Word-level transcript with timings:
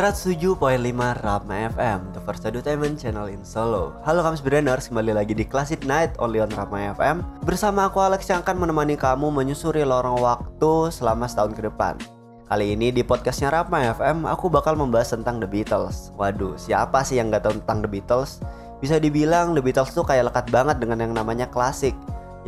107.5 0.00 0.56
Rama 0.96 1.54
FM, 1.76 2.16
the 2.16 2.24
first 2.24 2.40
entertainment 2.48 2.96
channel 2.96 3.28
in 3.28 3.44
Solo. 3.44 3.92
Halo 4.00 4.24
kamu 4.24 4.40
Brainers, 4.40 4.88
kembali 4.88 5.12
lagi 5.12 5.36
di 5.36 5.44
Classic 5.44 5.76
Night 5.84 6.16
only 6.16 6.40
on 6.40 6.48
Rama 6.56 6.96
FM. 6.96 7.20
Bersama 7.44 7.84
aku 7.84 8.00
Alex 8.00 8.24
yang 8.24 8.40
akan 8.40 8.64
menemani 8.64 8.96
kamu 8.96 9.28
menyusuri 9.28 9.84
lorong 9.84 10.16
waktu 10.24 10.88
selama 10.88 11.28
setahun 11.28 11.52
ke 11.52 11.68
depan. 11.68 12.00
Kali 12.48 12.72
ini 12.72 12.88
di 12.96 13.04
podcastnya 13.04 13.52
Rama 13.52 13.92
FM, 13.92 14.24
aku 14.24 14.48
bakal 14.48 14.72
membahas 14.72 15.12
tentang 15.12 15.36
The 15.36 15.44
Beatles. 15.44 16.16
Waduh, 16.16 16.56
siapa 16.56 17.04
sih 17.04 17.20
yang 17.20 17.28
gak 17.28 17.44
tahu 17.44 17.60
tentang 17.60 17.84
The 17.84 17.90
Beatles? 17.92 18.40
Bisa 18.80 18.96
dibilang 18.96 19.52
The 19.52 19.60
Beatles 19.60 19.92
tuh 19.92 20.08
kayak 20.08 20.32
lekat 20.32 20.48
banget 20.48 20.80
dengan 20.80 20.96
yang 21.04 21.12
namanya 21.12 21.44
klasik. 21.52 21.92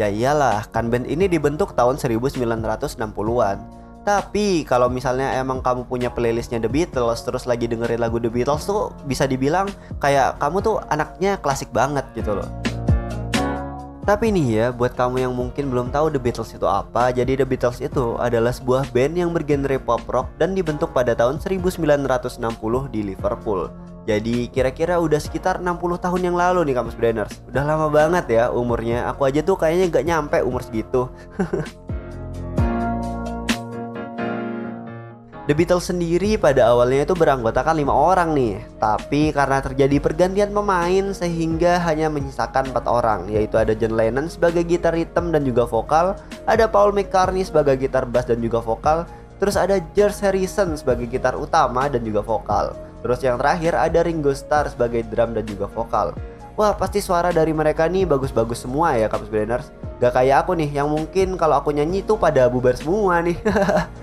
Ya 0.00 0.08
iyalah, 0.08 0.72
kan 0.72 0.88
band 0.88 1.04
ini 1.04 1.28
dibentuk 1.28 1.76
tahun 1.76 2.00
1960-an 2.00 3.82
tapi 4.02 4.66
kalau 4.66 4.90
misalnya 4.90 5.38
emang 5.38 5.62
kamu 5.62 5.86
punya 5.86 6.10
playlistnya 6.10 6.58
The 6.58 6.66
Beatles 6.66 7.22
terus 7.22 7.46
lagi 7.46 7.70
dengerin 7.70 8.02
lagu 8.02 8.18
The 8.18 8.30
Beatles 8.30 8.66
tuh 8.66 8.90
bisa 9.06 9.30
dibilang 9.30 9.70
kayak 10.02 10.42
kamu 10.42 10.58
tuh 10.58 10.82
anaknya 10.90 11.38
klasik 11.38 11.70
banget 11.70 12.02
gitu 12.18 12.34
loh. 12.34 12.50
Tapi 14.02 14.34
nih 14.34 14.46
ya, 14.50 14.66
buat 14.74 14.98
kamu 14.98 15.22
yang 15.22 15.30
mungkin 15.30 15.70
belum 15.70 15.94
tahu 15.94 16.10
The 16.10 16.18
Beatles 16.18 16.50
itu 16.50 16.66
apa, 16.66 17.14
jadi 17.14 17.38
The 17.38 17.46
Beatles 17.46 17.78
itu 17.78 18.18
adalah 18.18 18.50
sebuah 18.50 18.90
band 18.90 19.14
yang 19.14 19.30
bergenre 19.30 19.78
pop 19.78 20.02
rock 20.10 20.26
dan 20.42 20.58
dibentuk 20.58 20.90
pada 20.90 21.14
tahun 21.14 21.38
1960 21.38 22.42
di 22.90 23.00
Liverpool. 23.06 23.70
Jadi 24.02 24.50
kira-kira 24.50 24.98
udah 24.98 25.22
sekitar 25.22 25.62
60 25.62 25.78
tahun 26.02 26.20
yang 26.26 26.34
lalu 26.34 26.66
nih 26.66 26.74
Kamus 26.74 26.98
Brainers. 26.98 27.38
Udah 27.46 27.62
lama 27.62 27.86
banget 27.86 28.26
ya 28.34 28.50
umurnya. 28.50 29.06
Aku 29.14 29.22
aja 29.22 29.38
tuh 29.46 29.54
kayaknya 29.54 29.86
gak 29.94 30.06
nyampe 30.10 30.38
umur 30.42 30.66
segitu. 30.66 31.06
The 35.42 35.58
Beatles 35.58 35.90
sendiri 35.90 36.38
pada 36.38 36.70
awalnya 36.70 37.02
itu 37.02 37.18
beranggotakan 37.18 37.74
lima 37.74 37.90
orang 37.90 38.30
nih, 38.30 38.62
tapi 38.78 39.34
karena 39.34 39.58
terjadi 39.58 39.98
pergantian 39.98 40.54
pemain 40.54 41.10
sehingga 41.10 41.82
hanya 41.82 42.06
menyisakan 42.06 42.70
empat 42.70 42.86
orang, 42.86 43.26
yaitu 43.26 43.58
ada 43.58 43.74
John 43.74 43.98
Lennon 43.98 44.30
sebagai 44.30 44.62
gitar 44.62 44.94
rhythm 44.94 45.34
dan 45.34 45.42
juga 45.42 45.66
vokal, 45.66 46.14
ada 46.46 46.70
Paul 46.70 46.94
McCartney 46.94 47.42
sebagai 47.42 47.74
gitar 47.74 48.06
bass 48.06 48.30
dan 48.30 48.38
juga 48.38 48.62
vokal, 48.62 49.02
terus 49.42 49.58
ada 49.58 49.82
George 49.98 50.22
Harrison 50.22 50.78
sebagai 50.78 51.10
gitar 51.10 51.34
utama 51.34 51.90
dan 51.90 52.06
juga 52.06 52.22
vokal, 52.22 52.78
terus 53.02 53.18
yang 53.26 53.34
terakhir 53.34 53.74
ada 53.74 54.06
Ringo 54.06 54.30
Starr 54.38 54.70
sebagai 54.70 55.02
drum 55.10 55.34
dan 55.34 55.42
juga 55.42 55.66
vokal. 55.66 56.14
Wah 56.54 56.70
pasti 56.78 57.02
suara 57.02 57.34
dari 57.34 57.50
mereka 57.50 57.90
nih 57.90 58.04
bagus-bagus 58.04 58.68
semua 58.68 58.92
ya 58.92 59.08
Kampus 59.08 59.32
Brainers 59.32 59.72
Gak 60.04 60.12
kayak 60.12 60.44
aku 60.44 60.52
nih 60.52 60.68
yang 60.68 60.92
mungkin 60.92 61.40
kalau 61.40 61.56
aku 61.56 61.72
nyanyi 61.72 62.04
tuh 62.04 62.20
pada 62.20 62.44
bubar 62.44 62.76
semua 62.76 63.24
nih 63.24 63.40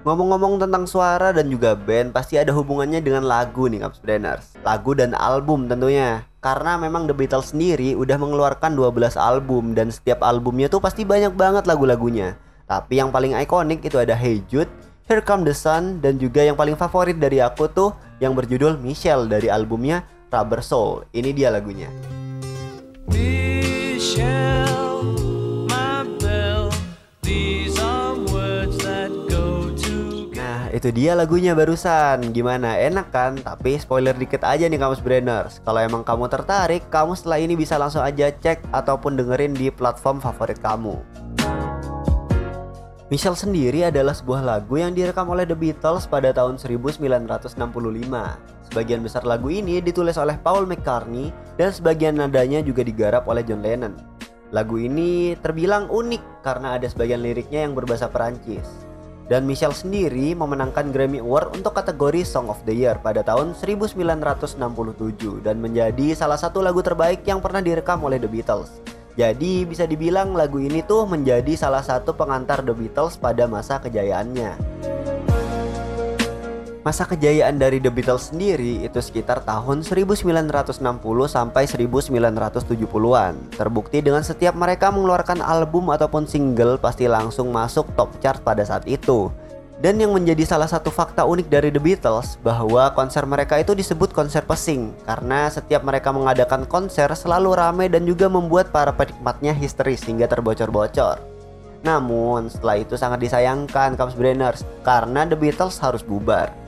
Ngomong-ngomong 0.00 0.56
tentang 0.64 0.88
suara 0.88 1.28
dan 1.28 1.52
juga 1.52 1.76
band 1.76 2.16
pasti 2.16 2.40
ada 2.40 2.56
hubungannya 2.56 3.04
dengan 3.04 3.20
lagu 3.28 3.68
nih 3.68 3.84
Caps 3.84 4.00
Brainers 4.00 4.56
Lagu 4.64 4.96
dan 4.96 5.12
album 5.12 5.68
tentunya. 5.68 6.24
Karena 6.40 6.80
memang 6.80 7.04
The 7.04 7.12
Beatles 7.12 7.52
sendiri 7.52 7.92
udah 7.92 8.16
mengeluarkan 8.16 8.72
12 8.72 9.20
album 9.20 9.76
Dan 9.76 9.92
setiap 9.92 10.24
albumnya 10.24 10.72
tuh 10.72 10.80
pasti 10.80 11.04
banyak 11.04 11.36
banget 11.36 11.68
lagu-lagunya. 11.68 12.32
Tapi 12.64 12.96
yang 12.96 13.12
paling 13.12 13.36
ikonik 13.36 13.84
itu 13.84 14.00
ada 14.00 14.16
Hey 14.16 14.40
Jude, 14.48 14.72
Here 15.04 15.20
Come 15.20 15.44
the 15.44 15.52
Sun 15.52 16.00
Dan 16.00 16.16
juga 16.16 16.40
yang 16.40 16.56
paling 16.56 16.80
favorit 16.80 17.20
dari 17.20 17.44
aku 17.44 17.68
tuh 17.68 17.92
yang 18.24 18.32
berjudul 18.32 18.80
Michelle 18.80 19.28
dari 19.28 19.52
albumnya 19.52 20.00
Rubber 20.32 20.64
Soul. 20.64 21.04
Ini 21.12 21.36
dia 21.36 21.52
lagunya. 21.52 21.92
Michelle 23.04 24.69
itu 30.70 30.94
dia 30.94 31.18
lagunya 31.18 31.52
barusan. 31.52 32.30
Gimana? 32.30 32.78
Enak 32.78 33.10
kan? 33.10 33.34
Tapi 33.38 33.76
spoiler 33.76 34.14
dikit 34.14 34.46
aja 34.46 34.70
nih 34.70 34.78
kamu 34.78 35.02
Brainers. 35.02 35.58
Kalau 35.66 35.82
emang 35.82 36.06
kamu 36.06 36.30
tertarik, 36.30 36.86
kamu 36.88 37.18
setelah 37.18 37.38
ini 37.42 37.58
bisa 37.58 37.74
langsung 37.76 38.06
aja 38.06 38.30
cek 38.30 38.70
ataupun 38.70 39.18
dengerin 39.18 39.52
di 39.54 39.68
platform 39.74 40.22
favorit 40.22 40.62
kamu. 40.62 41.02
Michelle 43.10 43.34
sendiri 43.34 43.90
adalah 43.90 44.14
sebuah 44.14 44.38
lagu 44.46 44.78
yang 44.78 44.94
direkam 44.94 45.26
oleh 45.34 45.42
The 45.42 45.58
Beatles 45.58 46.06
pada 46.06 46.30
tahun 46.30 46.62
1965. 46.62 47.58
Sebagian 48.70 49.02
besar 49.02 49.26
lagu 49.26 49.50
ini 49.50 49.82
ditulis 49.82 50.14
oleh 50.14 50.38
Paul 50.38 50.70
McCartney 50.70 51.34
dan 51.58 51.74
sebagian 51.74 52.22
nadanya 52.22 52.62
juga 52.62 52.86
digarap 52.86 53.26
oleh 53.26 53.42
John 53.42 53.66
Lennon. 53.66 53.98
Lagu 54.54 54.78
ini 54.78 55.34
terbilang 55.42 55.90
unik 55.90 56.46
karena 56.46 56.78
ada 56.78 56.86
sebagian 56.86 57.18
liriknya 57.18 57.66
yang 57.66 57.74
berbahasa 57.74 58.06
Perancis. 58.06 58.89
Dan 59.30 59.46
Michelle 59.46 59.70
sendiri 59.70 60.34
memenangkan 60.34 60.90
Grammy 60.90 61.22
Award 61.22 61.62
untuk 61.62 61.78
kategori 61.78 62.26
Song 62.26 62.50
of 62.50 62.58
the 62.66 62.74
Year 62.74 62.98
pada 62.98 63.22
tahun 63.22 63.54
1967 63.54 64.58
dan 65.46 65.62
menjadi 65.62 66.18
salah 66.18 66.34
satu 66.34 66.58
lagu 66.58 66.82
terbaik 66.82 67.22
yang 67.22 67.38
pernah 67.38 67.62
direkam 67.62 68.02
oleh 68.02 68.18
The 68.18 68.26
Beatles. 68.26 68.82
Jadi 69.14 69.62
bisa 69.70 69.86
dibilang 69.86 70.34
lagu 70.34 70.58
ini 70.58 70.82
tuh 70.82 71.06
menjadi 71.06 71.54
salah 71.54 71.86
satu 71.86 72.10
pengantar 72.10 72.66
The 72.66 72.74
Beatles 72.74 73.22
pada 73.22 73.46
masa 73.46 73.78
kejayaannya. 73.78 74.58
Masa 76.90 77.06
kejayaan 77.06 77.54
dari 77.54 77.78
The 77.78 77.86
Beatles 77.86 78.34
sendiri 78.34 78.82
itu 78.82 78.98
sekitar 78.98 79.46
tahun 79.46 79.86
1960 79.86 80.82
sampai 81.30 81.62
1970-an. 81.70 83.54
Terbukti 83.54 84.02
dengan 84.02 84.26
setiap 84.26 84.58
mereka 84.58 84.90
mengeluarkan 84.90 85.38
album 85.38 85.94
ataupun 85.94 86.26
single 86.26 86.82
pasti 86.82 87.06
langsung 87.06 87.54
masuk 87.54 87.86
top 87.94 88.10
chart 88.18 88.42
pada 88.42 88.66
saat 88.66 88.90
itu. 88.90 89.30
Dan 89.78 90.02
yang 90.02 90.10
menjadi 90.10 90.42
salah 90.42 90.66
satu 90.66 90.90
fakta 90.90 91.22
unik 91.30 91.46
dari 91.46 91.70
The 91.70 91.78
Beatles 91.78 92.42
bahwa 92.42 92.90
konser 92.90 93.22
mereka 93.22 93.62
itu 93.62 93.70
disebut 93.70 94.10
konser 94.10 94.42
pesing 94.42 94.90
karena 95.06 95.46
setiap 95.46 95.86
mereka 95.86 96.10
mengadakan 96.10 96.66
konser 96.66 97.06
selalu 97.14 97.54
ramai 97.54 97.86
dan 97.86 98.02
juga 98.02 98.26
membuat 98.26 98.74
para 98.74 98.90
penikmatnya 98.90 99.54
histeris 99.54 100.02
hingga 100.02 100.26
terbocor-bocor. 100.26 101.22
Namun 101.86 102.50
setelah 102.50 102.82
itu 102.82 102.98
sangat 102.98 103.24
disayangkan 103.24 103.96
Kamus 103.96 104.18
Brainers 104.18 104.66
karena 104.82 105.22
The 105.22 105.38
Beatles 105.38 105.78
harus 105.78 106.02
bubar. 106.02 106.59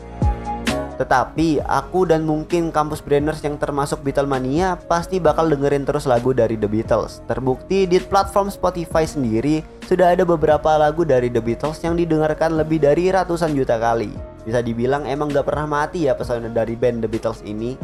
Tetapi 1.02 1.58
aku 1.66 2.06
dan 2.06 2.22
mungkin 2.22 2.70
kampus 2.70 3.02
brainers 3.02 3.42
yang 3.42 3.58
termasuk 3.58 4.06
Beatlemania 4.06 4.78
pasti 4.86 5.18
bakal 5.18 5.50
dengerin 5.50 5.82
terus 5.82 6.06
lagu 6.06 6.30
dari 6.30 6.54
The 6.54 6.70
Beatles. 6.70 7.26
Terbukti 7.26 7.90
di 7.90 7.98
platform 7.98 8.54
Spotify 8.54 9.02
sendiri 9.02 9.66
sudah 9.90 10.14
ada 10.14 10.22
beberapa 10.22 10.78
lagu 10.78 11.02
dari 11.02 11.26
The 11.26 11.42
Beatles 11.42 11.82
yang 11.82 11.98
didengarkan 11.98 12.54
lebih 12.54 12.78
dari 12.86 13.10
ratusan 13.10 13.50
juta 13.50 13.82
kali. 13.82 14.14
Bisa 14.46 14.62
dibilang 14.62 15.02
emang 15.10 15.34
gak 15.34 15.50
pernah 15.50 15.66
mati 15.66 16.06
ya 16.06 16.14
pesona 16.14 16.46
dari 16.46 16.78
band 16.78 17.02
The 17.02 17.10
Beatles 17.10 17.42
ini. 17.42 17.74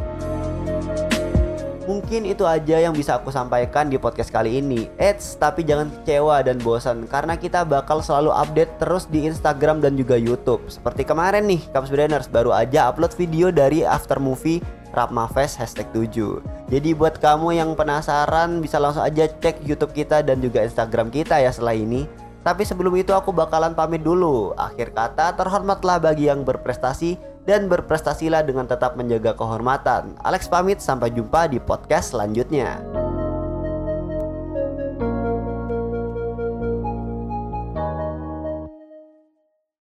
Mungkin 1.88 2.28
itu 2.28 2.44
aja 2.44 2.76
yang 2.76 2.92
bisa 2.92 3.16
aku 3.16 3.32
sampaikan 3.32 3.88
di 3.88 3.96
podcast 3.96 4.28
kali 4.28 4.60
ini. 4.60 4.92
Eits, 5.00 5.40
tapi 5.40 5.64
jangan 5.64 5.88
kecewa 5.88 6.44
dan 6.44 6.60
bosan 6.60 7.08
karena 7.08 7.32
kita 7.32 7.64
bakal 7.64 8.04
selalu 8.04 8.28
update 8.28 8.76
terus 8.76 9.08
di 9.08 9.24
Instagram 9.24 9.80
dan 9.80 9.96
juga 9.96 10.20
YouTube. 10.20 10.60
Seperti 10.68 11.08
kemarin 11.08 11.48
nih, 11.48 11.64
Caps 11.72 11.88
Brainers 11.88 12.28
baru 12.28 12.52
aja 12.52 12.92
upload 12.92 13.16
video 13.16 13.48
dari 13.48 13.88
after 13.88 14.20
movie 14.20 14.60
Rapma 14.92 15.28
Fest 15.28 15.60
hashtag 15.60 15.88
7 15.92 16.68
Jadi 16.72 16.96
buat 16.96 17.20
kamu 17.20 17.56
yang 17.56 17.72
penasaran 17.76 18.60
bisa 18.60 18.80
langsung 18.80 19.04
aja 19.04 19.28
cek 19.28 19.64
YouTube 19.64 19.92
kita 19.92 20.24
dan 20.24 20.40
juga 20.40 20.64
Instagram 20.64 21.12
kita 21.12 21.40
ya 21.40 21.52
setelah 21.52 21.76
ini 21.76 22.08
Tapi 22.48 22.64
sebelum 22.64 22.96
itu 22.96 23.12
aku 23.12 23.28
bakalan 23.28 23.76
pamit 23.76 24.00
dulu 24.00 24.56
Akhir 24.56 24.96
kata 24.96 25.36
terhormatlah 25.36 26.00
bagi 26.00 26.32
yang 26.32 26.48
berprestasi 26.48 27.20
dan 27.44 27.68
berprestasilah 27.68 28.40
dengan 28.40 28.64
tetap 28.64 28.96
menjaga 28.96 29.36
kehormatan. 29.36 30.16
Alex 30.24 30.48
pamit, 30.48 30.80
sampai 30.80 31.12
jumpa 31.12 31.48
di 31.48 31.60
podcast 31.60 32.16
selanjutnya. 32.16 32.80